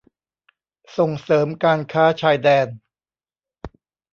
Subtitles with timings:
[0.97, 2.67] ส่งเสริมการค้าชายแดน